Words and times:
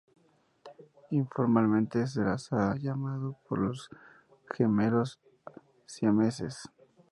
Informalmente 1.11 2.07
se 2.07 2.21
las 2.23 2.51
ha 2.53 2.75
llamado 2.75 3.37
los 3.51 3.87
"gemelos 4.49 5.19
siameses". 5.85 6.67